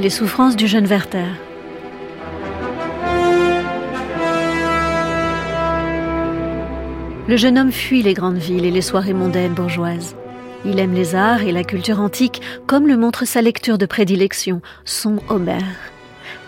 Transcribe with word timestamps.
Les 0.00 0.08
souffrances 0.08 0.56
du 0.56 0.66
jeune 0.66 0.86
Werther. 0.86 1.26
Le 7.28 7.36
jeune 7.36 7.58
homme 7.58 7.70
fuit 7.70 8.02
les 8.02 8.14
grandes 8.14 8.38
villes 8.38 8.64
et 8.64 8.70
les 8.70 8.80
soirées 8.80 9.12
mondaines 9.12 9.52
bourgeoises. 9.52 10.16
Il 10.64 10.78
aime 10.78 10.94
les 10.94 11.14
arts 11.14 11.42
et 11.42 11.52
la 11.52 11.64
culture 11.64 12.00
antique, 12.00 12.40
comme 12.66 12.86
le 12.86 12.96
montre 12.96 13.26
sa 13.26 13.42
lecture 13.42 13.76
de 13.76 13.84
prédilection, 13.84 14.62
son 14.86 15.18
Homère. 15.28 15.76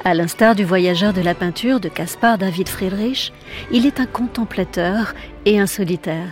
À 0.03 0.15
l'instar 0.15 0.55
du 0.55 0.65
voyageur 0.65 1.13
de 1.13 1.21
la 1.21 1.35
peinture 1.35 1.79
de 1.79 1.91
Caspar 1.91 2.39
David 2.39 2.71
Friedrich, 2.71 3.35
il 3.71 3.85
est 3.85 4.01
un 4.01 4.07
contemplateur 4.07 5.13
et 5.45 5.61
un 5.61 5.67
solitaire. 5.67 6.31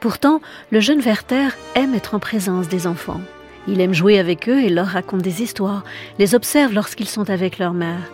Pourtant, 0.00 0.42
le 0.70 0.80
jeune 0.80 1.00
Werther 1.00 1.48
aime 1.76 1.94
être 1.94 2.14
en 2.14 2.18
présence 2.18 2.68
des 2.68 2.86
enfants. 2.86 3.22
Il 3.68 3.80
aime 3.80 3.94
jouer 3.94 4.18
avec 4.18 4.48
eux 4.48 4.60
et 4.60 4.68
leur 4.68 4.86
raconte 4.86 5.22
des 5.22 5.42
histoires, 5.42 5.84
les 6.18 6.34
observe 6.34 6.74
lorsqu'ils 6.74 7.08
sont 7.08 7.30
avec 7.30 7.58
leur 7.58 7.74
mère. 7.74 8.10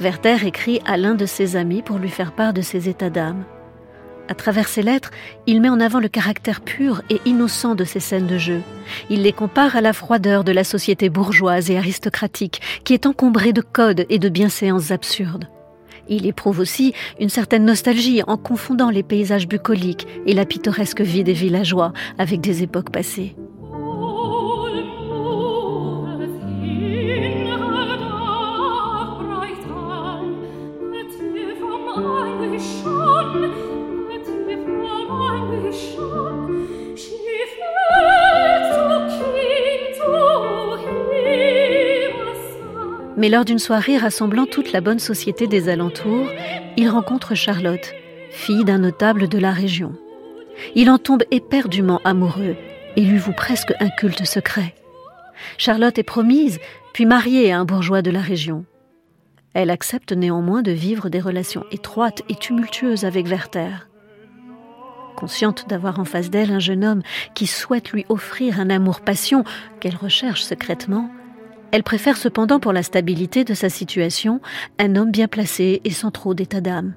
Werther 0.00 0.46
écrit 0.46 0.80
à 0.86 0.96
l'un 0.96 1.14
de 1.14 1.26
ses 1.26 1.56
amis 1.56 1.82
pour 1.82 1.98
lui 1.98 2.08
faire 2.08 2.32
part 2.32 2.52
de 2.52 2.62
ses 2.62 2.88
états 2.88 3.10
d'âme. 3.10 3.44
À 4.28 4.34
travers 4.34 4.68
ses 4.68 4.82
lettres, 4.82 5.10
il 5.46 5.60
met 5.60 5.68
en 5.68 5.80
avant 5.80 6.00
le 6.00 6.08
caractère 6.08 6.62
pur 6.62 7.02
et 7.10 7.20
innocent 7.26 7.74
de 7.74 7.84
ces 7.84 8.00
scènes 8.00 8.26
de 8.26 8.38
jeu. 8.38 8.62
Il 9.10 9.22
les 9.22 9.32
compare 9.32 9.76
à 9.76 9.82
la 9.82 9.92
froideur 9.92 10.44
de 10.44 10.52
la 10.52 10.64
société 10.64 11.10
bourgeoise 11.10 11.70
et 11.70 11.76
aristocratique 11.76 12.62
qui 12.84 12.94
est 12.94 13.06
encombrée 13.06 13.52
de 13.52 13.60
codes 13.60 14.06
et 14.08 14.18
de 14.18 14.28
bienséances 14.30 14.90
absurdes. 14.90 15.48
Il 16.08 16.26
éprouve 16.26 16.58
aussi 16.58 16.94
une 17.20 17.28
certaine 17.28 17.64
nostalgie 17.64 18.22
en 18.26 18.36
confondant 18.36 18.90
les 18.90 19.02
paysages 19.02 19.48
bucoliques 19.48 20.06
et 20.26 20.34
la 20.34 20.44
pittoresque 20.46 21.00
vie 21.00 21.24
des 21.24 21.32
villageois 21.32 21.92
avec 22.18 22.40
des 22.40 22.62
époques 22.62 22.90
passées. 22.90 23.34
Mais 43.16 43.28
lors 43.28 43.44
d'une 43.44 43.58
soirée 43.58 43.96
rassemblant 43.96 44.46
toute 44.46 44.72
la 44.72 44.80
bonne 44.80 44.98
société 44.98 45.46
des 45.46 45.68
alentours, 45.68 46.28
il 46.76 46.88
rencontre 46.88 47.34
Charlotte, 47.34 47.94
fille 48.30 48.64
d'un 48.64 48.78
notable 48.78 49.28
de 49.28 49.38
la 49.38 49.52
région. 49.52 49.94
Il 50.74 50.90
en 50.90 50.98
tombe 50.98 51.22
éperdument 51.30 52.00
amoureux 52.04 52.56
et 52.96 53.02
lui 53.02 53.18
voue 53.18 53.32
presque 53.32 53.72
un 53.80 53.88
culte 53.88 54.24
secret. 54.24 54.74
Charlotte 55.58 55.98
est 55.98 56.04
promise, 56.04 56.58
puis 56.92 57.06
mariée 57.06 57.52
à 57.52 57.58
un 57.58 57.64
bourgeois 57.64 58.02
de 58.02 58.10
la 58.10 58.20
région. 58.20 58.64
Elle 59.52 59.70
accepte 59.70 60.12
néanmoins 60.12 60.62
de 60.62 60.72
vivre 60.72 61.08
des 61.08 61.20
relations 61.20 61.64
étroites 61.70 62.22
et 62.28 62.34
tumultueuses 62.34 63.04
avec 63.04 63.26
Werther. 63.26 63.88
Consciente 65.16 65.68
d'avoir 65.68 66.00
en 66.00 66.04
face 66.04 66.30
d'elle 66.30 66.50
un 66.50 66.58
jeune 66.58 66.84
homme 66.84 67.02
qui 67.36 67.46
souhaite 67.46 67.92
lui 67.92 68.04
offrir 68.08 68.58
un 68.58 68.68
amour-passion 68.68 69.44
qu'elle 69.78 69.94
recherche 69.94 70.42
secrètement, 70.42 71.08
elle 71.74 71.82
préfère 71.82 72.16
cependant 72.16 72.60
pour 72.60 72.72
la 72.72 72.84
stabilité 72.84 73.42
de 73.42 73.52
sa 73.52 73.68
situation 73.68 74.40
un 74.78 74.94
homme 74.94 75.10
bien 75.10 75.26
placé 75.26 75.80
et 75.82 75.90
sans 75.90 76.12
trop 76.12 76.32
d'état 76.32 76.60
d'âme. 76.60 76.94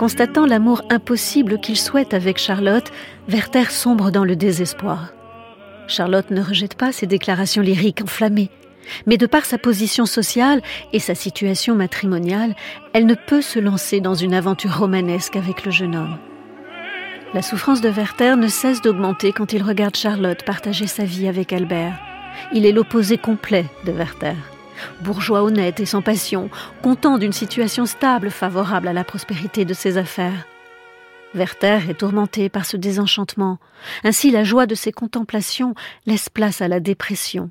Constatant 0.00 0.46
l'amour 0.46 0.80
impossible 0.88 1.60
qu'il 1.60 1.76
souhaite 1.76 2.14
avec 2.14 2.38
Charlotte, 2.38 2.90
Werther 3.28 3.70
sombre 3.70 4.10
dans 4.10 4.24
le 4.24 4.34
désespoir. 4.34 5.12
Charlotte 5.88 6.30
ne 6.30 6.40
rejette 6.40 6.74
pas 6.74 6.90
ses 6.90 7.06
déclarations 7.06 7.60
lyriques 7.60 8.00
enflammées, 8.02 8.48
mais 9.04 9.18
de 9.18 9.26
par 9.26 9.44
sa 9.44 9.58
position 9.58 10.06
sociale 10.06 10.62
et 10.94 11.00
sa 11.00 11.14
situation 11.14 11.74
matrimoniale, 11.74 12.56
elle 12.94 13.04
ne 13.04 13.14
peut 13.14 13.42
se 13.42 13.58
lancer 13.58 14.00
dans 14.00 14.14
une 14.14 14.32
aventure 14.32 14.78
romanesque 14.78 15.36
avec 15.36 15.66
le 15.66 15.70
jeune 15.70 15.94
homme. 15.94 16.16
La 17.34 17.42
souffrance 17.42 17.82
de 17.82 17.90
Werther 17.90 18.36
ne 18.36 18.48
cesse 18.48 18.80
d'augmenter 18.80 19.32
quand 19.32 19.52
il 19.52 19.62
regarde 19.62 19.96
Charlotte 19.96 20.46
partager 20.46 20.86
sa 20.86 21.04
vie 21.04 21.28
avec 21.28 21.52
Albert. 21.52 22.00
Il 22.54 22.64
est 22.64 22.72
l'opposé 22.72 23.18
complet 23.18 23.66
de 23.84 23.92
Werther 23.92 24.36
bourgeois 25.02 25.42
honnête 25.42 25.80
et 25.80 25.86
sans 25.86 26.02
passion, 26.02 26.50
content 26.82 27.18
d'une 27.18 27.32
situation 27.32 27.86
stable 27.86 28.30
favorable 28.30 28.88
à 28.88 28.92
la 28.92 29.04
prospérité 29.04 29.64
de 29.64 29.74
ses 29.74 29.98
affaires. 29.98 30.46
Werther 31.34 31.88
est 31.88 31.98
tourmenté 31.98 32.48
par 32.48 32.66
ce 32.66 32.76
désenchantement. 32.76 33.58
Ainsi 34.02 34.30
la 34.30 34.44
joie 34.44 34.66
de 34.66 34.74
ses 34.74 34.92
contemplations 34.92 35.74
laisse 36.06 36.28
place 36.28 36.60
à 36.60 36.68
la 36.68 36.80
dépression, 36.80 37.50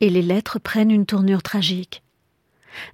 et 0.00 0.10
les 0.10 0.22
lettres 0.22 0.58
prennent 0.58 0.90
une 0.90 1.06
tournure 1.06 1.42
tragique. 1.42 2.02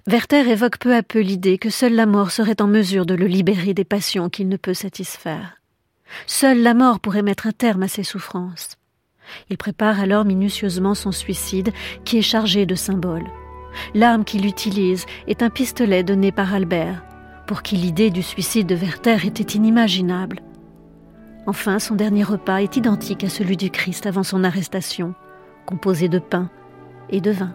Werther 0.07 0.49
évoque 0.49 0.77
peu 0.77 0.95
à 0.95 1.03
peu 1.03 1.19
l'idée 1.19 1.57
que 1.57 1.69
seule 1.69 1.93
la 1.93 2.05
mort 2.05 2.31
serait 2.31 2.61
en 2.61 2.67
mesure 2.67 3.05
de 3.05 3.15
le 3.15 3.27
libérer 3.27 3.73
des 3.73 3.83
passions 3.83 4.29
qu'il 4.29 4.47
ne 4.47 4.55
peut 4.55 4.73
satisfaire. 4.73 5.57
Seule 6.25 6.61
la 6.61 6.73
mort 6.73 6.99
pourrait 6.99 7.21
mettre 7.21 7.47
un 7.47 7.51
terme 7.51 7.83
à 7.83 7.87
ses 7.87 8.03
souffrances. 8.03 8.77
Il 9.49 9.57
prépare 9.57 9.99
alors 9.99 10.25
minutieusement 10.25 10.95
son 10.95 11.11
suicide 11.11 11.71
qui 12.05 12.17
est 12.17 12.21
chargé 12.21 12.65
de 12.65 12.75
symboles. 12.75 13.29
L'arme 13.93 14.23
qu'il 14.23 14.45
utilise 14.45 15.05
est 15.27 15.43
un 15.43 15.49
pistolet 15.49 16.03
donné 16.03 16.31
par 16.31 16.53
Albert, 16.53 17.03
pour 17.47 17.61
qui 17.61 17.75
l'idée 17.75 18.09
du 18.09 18.23
suicide 18.23 18.67
de 18.67 18.75
Werther 18.75 19.25
était 19.25 19.57
inimaginable. 19.57 20.41
Enfin, 21.45 21.79
son 21.79 21.95
dernier 21.95 22.23
repas 22.23 22.61
est 22.61 22.77
identique 22.77 23.23
à 23.23 23.29
celui 23.29 23.57
du 23.57 23.69
Christ 23.69 24.05
avant 24.05 24.23
son 24.23 24.43
arrestation, 24.43 25.13
composé 25.65 26.07
de 26.07 26.19
pain 26.19 26.49
et 27.09 27.19
de 27.19 27.31
vin. 27.31 27.53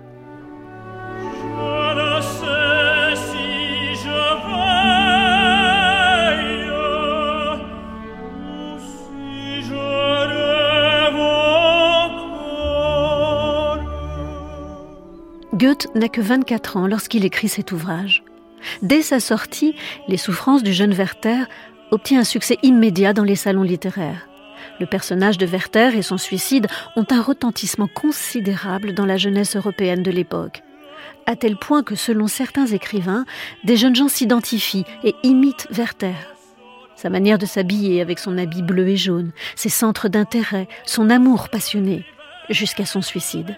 Goethe 15.54 15.88
n'a 15.94 16.08
que 16.08 16.20
24 16.20 16.76
ans 16.76 16.86
lorsqu'il 16.86 17.24
écrit 17.24 17.48
cet 17.48 17.72
ouvrage. 17.72 18.22
Dès 18.82 19.02
sa 19.02 19.18
sortie, 19.20 19.74
Les 20.06 20.16
souffrances 20.16 20.62
du 20.62 20.72
jeune 20.72 20.92
Werther 20.92 21.44
obtient 21.90 22.20
un 22.20 22.24
succès 22.24 22.58
immédiat 22.62 23.14
dans 23.14 23.24
les 23.24 23.36
salons 23.36 23.62
littéraires. 23.62 24.28
Le 24.78 24.86
personnage 24.86 25.38
de 25.38 25.46
Werther 25.46 25.96
et 25.96 26.02
son 26.02 26.18
suicide 26.18 26.66
ont 26.96 27.06
un 27.10 27.22
retentissement 27.22 27.88
considérable 27.88 28.92
dans 28.92 29.06
la 29.06 29.16
jeunesse 29.16 29.56
européenne 29.56 30.02
de 30.02 30.10
l'époque, 30.10 30.62
à 31.26 31.34
tel 31.34 31.56
point 31.56 31.82
que 31.82 31.94
selon 31.94 32.26
certains 32.26 32.66
écrivains, 32.66 33.24
des 33.64 33.76
jeunes 33.76 33.96
gens 33.96 34.08
s'identifient 34.08 34.84
et 35.02 35.14
imitent 35.22 35.66
Werther. 35.70 36.14
Sa 36.94 37.10
manière 37.10 37.38
de 37.38 37.46
s'habiller 37.46 38.00
avec 38.00 38.18
son 38.18 38.36
habit 38.36 38.62
bleu 38.62 38.88
et 38.88 38.96
jaune, 38.96 39.30
ses 39.56 39.68
centres 39.68 40.08
d'intérêt, 40.08 40.68
son 40.84 41.10
amour 41.10 41.48
passionné, 41.48 42.04
jusqu'à 42.50 42.84
son 42.84 43.02
suicide. 43.02 43.56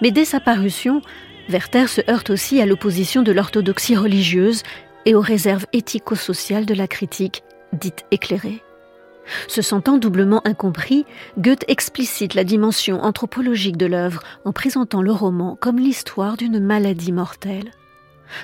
Mais 0.00 0.10
dès 0.10 0.24
sa 0.24 0.40
parution, 0.40 1.02
Werther 1.48 1.88
se 1.88 2.00
heurte 2.10 2.30
aussi 2.30 2.60
à 2.60 2.66
l'opposition 2.66 3.22
de 3.22 3.32
l'orthodoxie 3.32 3.96
religieuse 3.96 4.62
et 5.04 5.14
aux 5.14 5.20
réserves 5.20 5.66
éthico-sociales 5.72 6.66
de 6.66 6.74
la 6.74 6.88
critique, 6.88 7.42
dite 7.72 8.04
éclairée. 8.10 8.62
Se 9.48 9.62
sentant 9.62 9.98
doublement 9.98 10.40
incompris, 10.46 11.04
Goethe 11.38 11.64
explicite 11.68 12.34
la 12.34 12.44
dimension 12.44 13.02
anthropologique 13.02 13.76
de 13.76 13.86
l'œuvre 13.86 14.22
en 14.44 14.52
présentant 14.52 15.02
le 15.02 15.12
roman 15.12 15.56
comme 15.60 15.78
l'histoire 15.78 16.36
d'une 16.36 16.60
maladie 16.60 17.12
mortelle. 17.12 17.70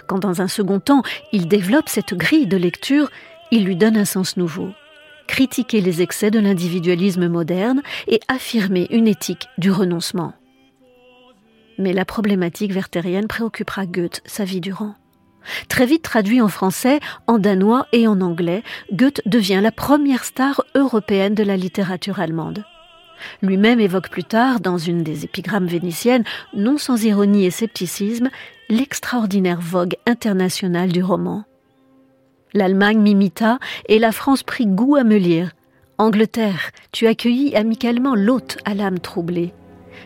Quand 0.06 0.18
dans 0.18 0.40
un 0.40 0.48
second 0.48 0.80
temps 0.80 1.02
il 1.32 1.48
développe 1.48 1.88
cette 1.88 2.14
grille 2.14 2.46
de 2.46 2.56
lecture, 2.56 3.10
il 3.50 3.64
lui 3.64 3.76
donne 3.76 3.96
un 3.96 4.04
sens 4.04 4.36
nouveau. 4.36 4.70
Critiquer 5.26 5.80
les 5.80 6.02
excès 6.02 6.30
de 6.30 6.40
l'individualisme 6.40 7.28
moderne 7.28 7.82
et 8.08 8.20
affirmer 8.28 8.86
une 8.90 9.08
éthique 9.08 9.48
du 9.58 9.70
renoncement. 9.70 10.34
Mais 11.78 11.92
la 11.92 12.04
problématique 12.04 12.72
vertérienne 12.72 13.28
préoccupera 13.28 13.86
Goethe 13.86 14.22
sa 14.24 14.44
vie 14.44 14.60
durant. 14.60 14.94
Très 15.68 15.86
vite 15.86 16.02
traduit 16.02 16.40
en 16.40 16.48
français, 16.48 17.00
en 17.26 17.38
danois 17.38 17.86
et 17.92 18.06
en 18.06 18.20
anglais, 18.20 18.62
Goethe 18.92 19.22
devient 19.26 19.60
la 19.62 19.72
première 19.72 20.24
star 20.24 20.64
européenne 20.74 21.34
de 21.34 21.42
la 21.42 21.56
littérature 21.56 22.20
allemande. 22.20 22.64
Lui-même 23.40 23.80
évoque 23.80 24.10
plus 24.10 24.24
tard, 24.24 24.60
dans 24.60 24.78
une 24.78 25.02
des 25.02 25.24
épigrammes 25.24 25.66
vénitiennes, 25.66 26.24
non 26.54 26.78
sans 26.78 27.04
ironie 27.04 27.44
et 27.44 27.50
scepticisme, 27.50 28.30
l'extraordinaire 28.68 29.60
vogue 29.60 29.96
internationale 30.06 30.90
du 30.90 31.02
roman. 31.02 31.44
L'Allemagne 32.54 33.00
m'imita 33.00 33.58
et 33.86 33.98
la 33.98 34.12
France 34.12 34.42
prit 34.42 34.66
goût 34.66 34.96
à 34.96 35.04
me 35.04 35.16
lire. 35.16 35.52
Angleterre, 35.98 36.70
tu 36.90 37.06
accueillis 37.06 37.54
amicalement 37.54 38.14
l'hôte 38.14 38.58
à 38.64 38.74
l'âme 38.74 38.98
troublée. 38.98 39.54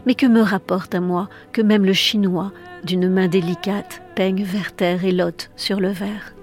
Mais 0.05 0.15
que 0.15 0.27
me 0.27 0.43
rapporte 0.43 0.95
à 0.95 1.01
moi 1.01 1.29
que 1.53 1.63
même 1.63 1.85
le 1.85 1.93
chinois, 1.93 2.53
d'une 2.85 3.09
main 3.09 3.29
délicate, 3.29 4.03
peigne 4.15 4.45
Werther 4.45 4.99
et 5.05 5.13
Lot 5.13 5.51
sur 5.57 5.81
le 5.81 5.89
verre? 5.89 6.37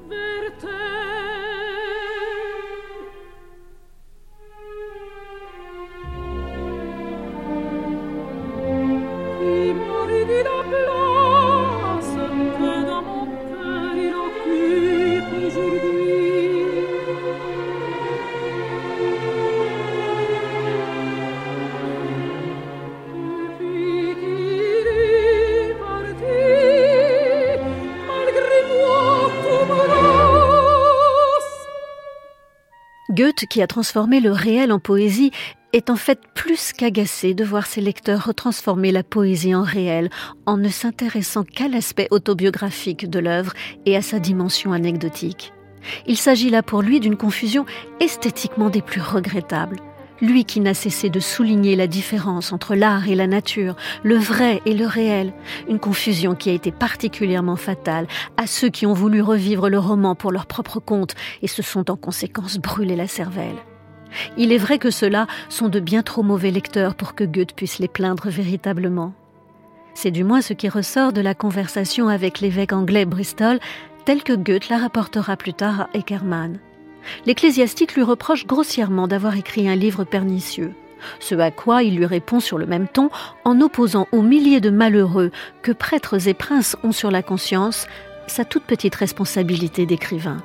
Goethe, 33.14 33.46
qui 33.46 33.62
a 33.62 33.68
transformé 33.68 34.20
le 34.20 34.32
réel 34.32 34.72
en 34.72 34.80
poésie, 34.80 35.30
est 35.72 35.92
en 35.92 35.96
fait 35.96 36.20
plus 36.34 36.74
qu'agacé 36.74 37.36
de 37.36 37.44
voir 37.44 37.68
ses 37.68 37.80
lecteurs 37.80 38.26
retransformer 38.26 38.92
la 38.92 39.04
poésie 39.04 39.54
en 39.54 39.62
réel 39.62 40.10
en 40.48 40.58
ne 40.58 40.70
s'intéressant 40.70 41.44
qu'à 41.44 41.68
l'aspect 41.68 42.08
autobiographique 42.10 43.08
de 43.08 43.20
l'œuvre 43.20 43.54
et 43.86 43.96
à 43.96 44.02
sa 44.02 44.18
dimension 44.18 44.74
anecdotique. 44.74 45.54
Il 46.08 46.18
s'agit 46.18 46.50
là 46.50 46.64
pour 46.64 46.82
lui 46.82 47.00
d'une 47.00 47.18
confusion 47.18 47.66
esthétiquement 48.00 48.72
des 48.72 48.82
plus 48.82 49.02
regrettables 49.02 49.78
lui 50.22 50.46
qui 50.46 50.60
n'a 50.60 50.74
cessé 50.74 51.10
de 51.10 51.20
souligner 51.20 51.76
la 51.76 51.88
différence 51.88 52.54
entre 52.54 52.76
l'art 52.76 53.08
et 53.08 53.16
la 53.16 53.28
nature, 53.28 53.76
le 54.04 54.16
vrai 54.16 54.62
et 54.66 54.74
le 54.74 54.86
réel, 54.86 55.34
une 55.68 55.80
confusion 55.80 56.36
qui 56.36 56.50
a 56.50 56.54
été 56.54 56.72
particulièrement 56.72 57.56
fatale 57.56 58.08
à 58.38 58.48
ceux 58.48 58.70
qui 58.70 58.86
ont 58.86 58.94
voulu 58.94 59.22
revivre 59.22 59.70
le 59.70 59.80
roman 59.80 60.16
pour 60.16 60.32
leur 60.32 60.46
propre 60.46 60.80
compte 60.80 61.16
et 61.42 61.48
se 61.48 61.62
sont 61.62 61.90
en 61.92 61.96
conséquence 61.96 62.58
brûlés 62.58 62.96
la 62.96 63.08
cervelle. 63.08 63.58
Il 64.38 64.52
est 64.52 64.58
vrai 64.58 64.78
que 64.78 64.92
ceux-là 64.92 65.28
sont 65.50 65.70
de 65.70 65.80
bien 65.80 66.04
trop 66.04 66.24
mauvais 66.24 66.52
lecteurs 66.52 66.96
pour 66.96 67.16
que 67.16 67.24
Goethe 67.24 67.56
puisse 67.56 67.80
les 67.80 67.88
plaindre 67.88 68.30
véritablement. 68.30 69.14
C'est 69.96 70.12
du 70.12 70.24
moins 70.24 70.42
ce 70.42 70.54
qui 70.54 70.70
ressort 70.70 71.14
de 71.14 71.22
la 71.22 71.36
conversation 71.36 72.08
avec 72.08 72.40
l'évêque 72.40 72.74
anglais 72.74 73.06
Bristol, 73.06 73.60
tel 74.06 74.24
que 74.24 74.34
Goethe 74.34 74.70
la 74.70 74.78
rapportera 74.78 75.38
plus 75.38 75.54
tard 75.54 75.82
à 75.82 75.98
Eckermann 75.98 76.60
l'ecclésiastique 77.26 77.96
lui 77.96 78.04
reproche 78.04 78.46
grossièrement 78.46 79.08
d'avoir 79.08 79.36
écrit 79.36 79.68
un 79.70 79.76
livre 79.76 80.04
pernicieux. 80.04 80.74
Ce 81.20 81.36
à 81.36 81.52
quoi 81.52 81.84
il 81.84 81.96
lui 81.96 82.06
répond 82.06 82.40
sur 82.40 82.58
le 82.58 82.66
même 82.66 82.88
ton 82.88 83.10
en 83.44 83.60
opposant 83.62 84.08
aux 84.12 84.22
milliers 84.22 84.62
de 84.62 84.70
malheureux 84.70 85.32
que 85.62 85.72
prêtres 85.72 86.28
et 86.28 86.34
princes 86.34 86.78
ont 86.84 86.94
sur 86.94 87.12
la 87.12 87.22
conscience 87.22 87.88
sa 88.28 88.46
toute 88.46 88.64
petite 88.64 88.96
responsabilité 88.96 89.86
d'écrivain. 89.86 90.38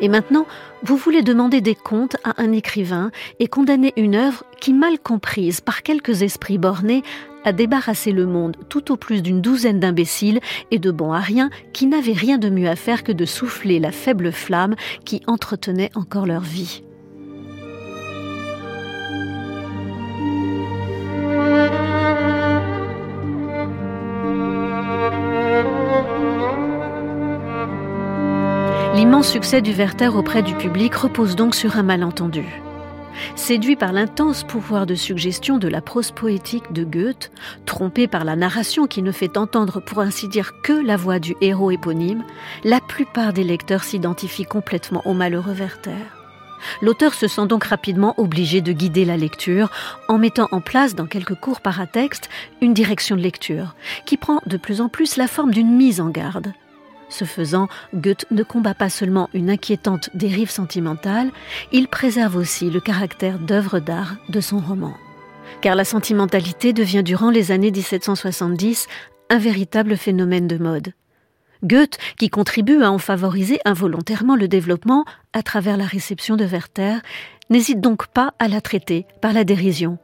Et 0.00 0.08
maintenant, 0.08 0.46
vous 0.82 0.96
voulez 0.96 1.22
demander 1.22 1.60
des 1.60 1.74
comptes 1.74 2.16
à 2.24 2.40
un 2.42 2.52
écrivain 2.52 3.10
et 3.38 3.48
condamner 3.48 3.92
une 3.96 4.14
œuvre 4.14 4.44
qui, 4.60 4.72
mal 4.72 4.98
comprise 4.98 5.60
par 5.60 5.82
quelques 5.82 6.22
esprits 6.22 6.58
bornés, 6.58 7.02
a 7.44 7.52
débarrassé 7.52 8.12
le 8.12 8.26
monde 8.26 8.56
tout 8.68 8.92
au 8.92 8.96
plus 8.96 9.22
d'une 9.22 9.40
douzaine 9.40 9.80
d'imbéciles 9.80 10.40
et 10.70 10.78
de 10.78 10.90
bons 10.90 11.12
à 11.12 11.20
rien 11.20 11.50
qui 11.72 11.86
n'avaient 11.86 12.12
rien 12.12 12.38
de 12.38 12.50
mieux 12.50 12.68
à 12.68 12.76
faire 12.76 13.04
que 13.04 13.12
de 13.12 13.24
souffler 13.24 13.78
la 13.78 13.92
faible 13.92 14.32
flamme 14.32 14.74
qui 15.04 15.22
entretenait 15.26 15.90
encore 15.94 16.26
leur 16.26 16.42
vie. 16.42 16.82
L'immense 29.20 29.32
succès 29.32 29.60
du 29.60 29.72
Werther 29.72 30.08
auprès 30.16 30.42
du 30.42 30.54
public 30.54 30.94
repose 30.94 31.36
donc 31.36 31.54
sur 31.54 31.76
un 31.76 31.82
malentendu. 31.82 32.42
Séduit 33.36 33.76
par 33.76 33.92
l'intense 33.92 34.44
pouvoir 34.44 34.86
de 34.86 34.94
suggestion 34.94 35.58
de 35.58 35.68
la 35.68 35.82
prose 35.82 36.10
poétique 36.10 36.72
de 36.72 36.84
Goethe, 36.84 37.30
trompé 37.66 38.08
par 38.08 38.24
la 38.24 38.34
narration 38.34 38.86
qui 38.86 39.02
ne 39.02 39.12
fait 39.12 39.36
entendre 39.36 39.80
pour 39.80 40.00
ainsi 40.00 40.26
dire 40.26 40.62
que 40.62 40.72
la 40.72 40.96
voix 40.96 41.18
du 41.18 41.36
héros 41.42 41.70
éponyme, 41.70 42.24
la 42.64 42.80
plupart 42.80 43.34
des 43.34 43.44
lecteurs 43.44 43.84
s'identifient 43.84 44.46
complètement 44.46 45.02
au 45.04 45.12
malheureux 45.12 45.52
Werther. 45.52 46.00
L'auteur 46.80 47.12
se 47.12 47.28
sent 47.28 47.46
donc 47.46 47.64
rapidement 47.64 48.14
obligé 48.16 48.62
de 48.62 48.72
guider 48.72 49.04
la 49.04 49.18
lecture 49.18 49.70
en 50.08 50.16
mettant 50.16 50.48
en 50.50 50.62
place 50.62 50.94
dans 50.94 51.06
quelques 51.06 51.38
cours 51.38 51.60
paratextes 51.60 52.30
une 52.62 52.72
direction 52.72 53.16
de 53.16 53.20
lecture 53.20 53.74
qui 54.06 54.16
prend 54.16 54.40
de 54.46 54.56
plus 54.56 54.80
en 54.80 54.88
plus 54.88 55.18
la 55.18 55.26
forme 55.26 55.50
d'une 55.50 55.76
mise 55.76 56.00
en 56.00 56.08
garde. 56.08 56.54
Ce 57.10 57.24
faisant, 57.24 57.68
Goethe 57.92 58.24
ne 58.30 58.44
combat 58.44 58.74
pas 58.74 58.88
seulement 58.88 59.28
une 59.34 59.50
inquiétante 59.50 60.10
dérive 60.14 60.50
sentimentale, 60.50 61.30
il 61.72 61.88
préserve 61.88 62.36
aussi 62.36 62.70
le 62.70 62.80
caractère 62.80 63.38
d'œuvre 63.40 63.80
d'art 63.80 64.16
de 64.28 64.40
son 64.40 64.58
roman. 64.58 64.94
Car 65.60 65.74
la 65.74 65.84
sentimentalité 65.84 66.72
devient 66.72 67.02
durant 67.02 67.30
les 67.30 67.50
années 67.50 67.72
1770 67.72 68.86
un 69.28 69.38
véritable 69.38 69.96
phénomène 69.96 70.46
de 70.46 70.56
mode. 70.56 70.94
Goethe, 71.64 71.98
qui 72.16 72.30
contribue 72.30 72.82
à 72.82 72.90
en 72.90 72.98
favoriser 72.98 73.60
involontairement 73.64 74.36
le 74.36 74.48
développement 74.48 75.04
à 75.32 75.42
travers 75.42 75.76
la 75.76 75.84
réception 75.84 76.36
de 76.36 76.44
Werther, 76.44 76.98
n'hésite 77.50 77.80
donc 77.80 78.06
pas 78.06 78.32
à 78.38 78.48
la 78.48 78.60
traiter 78.60 79.06
par 79.20 79.32
la 79.32 79.44
dérision. 79.44 79.98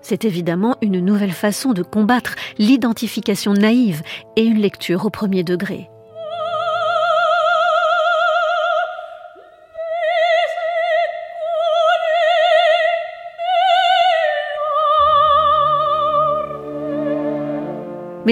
C'est 0.00 0.24
évidemment 0.24 0.76
une 0.80 1.00
nouvelle 1.00 1.32
façon 1.32 1.72
de 1.72 1.82
combattre 1.82 2.34
l'identification 2.58 3.52
naïve 3.52 4.02
et 4.36 4.44
une 4.44 4.58
lecture 4.58 5.04
au 5.04 5.10
premier 5.10 5.44
degré. 5.44 5.91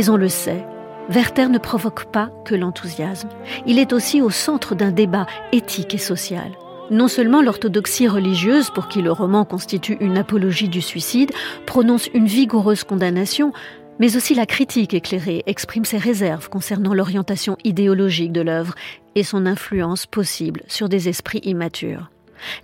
Mais 0.00 0.08
on 0.08 0.16
le 0.16 0.30
sait, 0.30 0.64
Werther 1.10 1.50
ne 1.50 1.58
provoque 1.58 2.06
pas 2.06 2.30
que 2.46 2.54
l'enthousiasme. 2.54 3.28
Il 3.66 3.78
est 3.78 3.92
aussi 3.92 4.22
au 4.22 4.30
centre 4.30 4.74
d'un 4.74 4.92
débat 4.92 5.26
éthique 5.52 5.94
et 5.94 5.98
social. 5.98 6.52
Non 6.90 7.06
seulement 7.06 7.42
l'orthodoxie 7.42 8.08
religieuse, 8.08 8.70
pour 8.70 8.88
qui 8.88 9.02
le 9.02 9.12
roman 9.12 9.44
constitue 9.44 9.98
une 10.00 10.16
apologie 10.16 10.70
du 10.70 10.80
suicide, 10.80 11.32
prononce 11.66 12.08
une 12.14 12.24
vigoureuse 12.24 12.82
condamnation, 12.82 13.52
mais 13.98 14.16
aussi 14.16 14.34
la 14.34 14.46
critique 14.46 14.94
éclairée 14.94 15.42
exprime 15.44 15.84
ses 15.84 15.98
réserves 15.98 16.48
concernant 16.48 16.94
l'orientation 16.94 17.58
idéologique 17.62 18.32
de 18.32 18.40
l'œuvre 18.40 18.76
et 19.16 19.22
son 19.22 19.44
influence 19.44 20.06
possible 20.06 20.62
sur 20.66 20.88
des 20.88 21.10
esprits 21.10 21.42
immatures. 21.42 22.10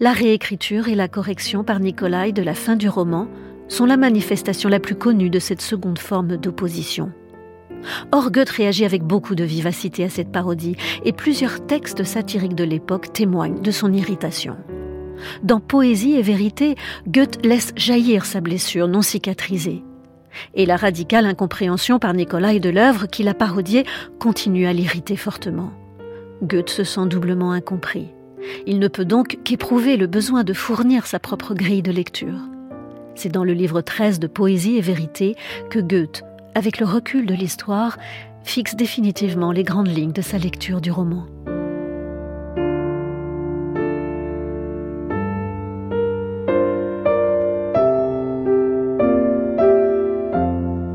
La 0.01 0.13
réécriture 0.13 0.89
et 0.89 0.95
la 0.95 1.09
correction 1.09 1.65
par 1.65 1.81
Nicolai 1.81 2.33
de 2.33 2.43
la 2.43 2.55
fin 2.55 2.77
du 2.77 2.89
roman 2.89 3.29
sont 3.69 3.85
la 3.85 3.99
manifestation 3.99 4.71
la 4.71 4.81
plus 4.81 4.95
connue 4.95 5.29
de 5.29 5.39
cette 5.39 5.61
seconde 5.61 5.99
forme 5.99 6.39
d'opposition. 6.39 7.13
Or, 8.13 8.31
Goethe 8.31 8.51
réagit 8.51 8.85
avec 8.85 9.03
beaucoup 9.03 9.35
de 9.35 9.45
vivacité 9.45 10.05
à 10.05 10.09
cette 10.09 10.33
parodie, 10.33 10.77
et 11.05 11.13
plusieurs 11.13 11.67
textes 11.67 12.05
satiriques 12.05 12.55
de 12.55 12.65
l'époque 12.65 13.13
témoignent 13.13 13.61
de 13.61 13.71
son 13.71 13.93
irritation. 13.93 14.57
Dans 15.43 15.61
Poésie 15.61 16.15
et 16.15 16.23
vérité, 16.23 16.77
Goethe 17.09 17.45
laisse 17.45 17.73
jaillir 17.77 18.25
sa 18.25 18.41
blessure 18.41 18.89
non 18.89 19.03
cicatrisée. 19.03 19.83
Et 20.55 20.67
la 20.67 20.77
radicale 20.77 21.27
incompréhension 21.27 21.99
par 21.99 22.13
Nicolas 22.13 22.59
de 22.59 22.69
l'œuvre 22.69 23.07
qu'il 23.07 23.29
a 23.29 23.35
parodiée 23.35 23.85
continue 24.19 24.67
à 24.67 24.73
l'irriter 24.73 25.17
fortement. 25.17 25.73
Goethe 26.43 26.69
se 26.69 26.85
sent 26.85 27.07
doublement 27.07 27.53
incompris. 27.53 28.09
Il 28.67 28.79
ne 28.79 28.89
peut 28.89 29.05
donc 29.05 29.39
qu'éprouver 29.45 29.97
le 29.97 30.07
besoin 30.07 30.45
de 30.45 30.53
fournir 30.53 31.07
sa 31.07 31.19
propre 31.19 31.55
grille 31.55 31.83
de 31.83 31.91
lecture. 31.91 32.39
C'est 33.15 33.33
dans 33.33 33.45
le 33.45 33.55
livre 33.55 33.81
13 33.81 34.21
de 34.21 34.27
Poésie 34.27 34.77
et 34.77 34.83
vérité 34.83 35.37
que 35.71 35.79
Goethe, 35.79 36.23
avec 36.57 36.81
le 36.81 36.87
recul 36.87 37.27
de 37.27 37.35
l'histoire, 37.35 37.99
fixe 38.43 38.77
définitivement 38.77 39.53
les 39.53 39.63
grandes 39.63 39.89
lignes 39.89 40.13
de 40.13 40.23
sa 40.23 40.39
lecture 40.39 40.81
du 40.81 40.91
roman. 40.91 41.27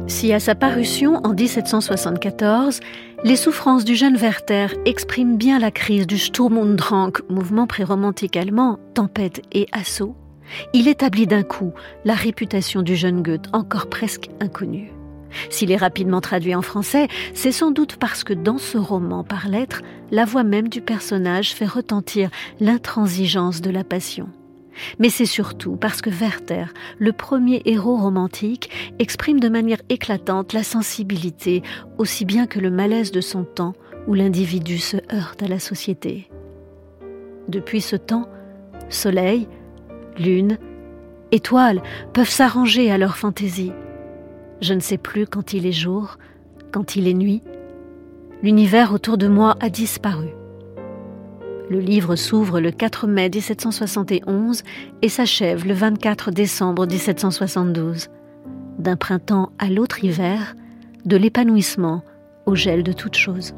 Si 0.07 0.33
à 0.33 0.39
sa 0.39 0.55
parution 0.55 1.21
en 1.23 1.33
1774, 1.33 2.79
les 3.23 3.35
souffrances 3.35 3.85
du 3.85 3.95
jeune 3.95 4.17
Werther 4.17 4.67
expriment 4.85 5.37
bien 5.37 5.59
la 5.59 5.69
crise 5.69 6.07
du 6.07 6.17
Sturm 6.17 6.57
und 6.57 6.75
Drang, 6.75 7.11
mouvement 7.29 7.67
pré-romantique 7.67 8.35
allemand, 8.35 8.79
tempête 8.95 9.41
et 9.51 9.67
assaut, 9.71 10.15
il 10.73 10.87
établit 10.87 11.27
d'un 11.27 11.43
coup 11.43 11.71
la 12.03 12.15
réputation 12.15 12.81
du 12.81 12.95
jeune 12.95 13.21
Goethe 13.21 13.47
encore 13.53 13.89
presque 13.89 14.29
inconnue. 14.39 14.91
S'il 15.49 15.71
est 15.71 15.77
rapidement 15.77 16.21
traduit 16.21 16.55
en 16.55 16.61
français, 16.61 17.07
c'est 17.33 17.51
sans 17.51 17.71
doute 17.71 17.97
parce 17.97 18.23
que 18.23 18.33
dans 18.33 18.57
ce 18.57 18.77
roman 18.77 19.23
par 19.23 19.47
lettres, 19.47 19.81
la 20.11 20.25
voix 20.25 20.43
même 20.43 20.67
du 20.67 20.81
personnage 20.81 21.53
fait 21.53 21.65
retentir 21.65 22.29
l'intransigeance 22.59 23.61
de 23.61 23.69
la 23.69 23.83
passion. 23.83 24.29
Mais 24.99 25.09
c'est 25.09 25.25
surtout 25.25 25.75
parce 25.75 26.01
que 26.01 26.09
Werther, 26.09 26.65
le 26.97 27.11
premier 27.11 27.61
héros 27.65 27.97
romantique, 27.97 28.69
exprime 28.99 29.39
de 29.39 29.49
manière 29.49 29.81
éclatante 29.89 30.53
la 30.53 30.63
sensibilité, 30.63 31.61
aussi 31.97 32.25
bien 32.25 32.47
que 32.47 32.59
le 32.59 32.71
malaise 32.71 33.11
de 33.11 33.21
son 33.21 33.43
temps 33.43 33.73
où 34.07 34.13
l'individu 34.13 34.77
se 34.77 34.97
heurte 35.13 35.43
à 35.43 35.47
la 35.47 35.59
société. 35.59 36.29
Depuis 37.47 37.81
ce 37.81 37.95
temps, 37.95 38.29
soleil, 38.89 39.47
lune, 40.17 40.57
étoiles 41.31 41.81
peuvent 42.13 42.29
s'arranger 42.29 42.91
à 42.91 42.97
leur 42.97 43.17
fantaisie. 43.17 43.71
Je 44.61 44.75
ne 44.75 44.79
sais 44.79 44.97
plus 44.97 45.25
quand 45.25 45.53
il 45.53 45.65
est 45.65 45.71
jour, 45.71 46.17
quand 46.71 46.95
il 46.95 47.07
est 47.07 47.15
nuit. 47.15 47.41
L'univers 48.43 48.93
autour 48.93 49.17
de 49.17 49.27
moi 49.27 49.55
a 49.59 49.69
disparu. 49.69 50.29
Le 51.69 51.79
livre 51.79 52.15
s'ouvre 52.15 52.59
le 52.59 52.71
4 52.71 53.07
mai 53.07 53.29
1771 53.29 54.63
et 55.01 55.09
s'achève 55.09 55.65
le 55.65 55.73
24 55.73 56.29
décembre 56.29 56.85
1772. 56.85 58.09
D'un 58.77 58.95
printemps 58.97 59.51
à 59.57 59.69
l'autre 59.69 60.03
hiver, 60.03 60.55
de 61.05 61.17
l'épanouissement 61.17 62.03
au 62.45 62.55
gel 62.55 62.83
de 62.83 62.93
toute 62.93 63.15
chose. 63.15 63.55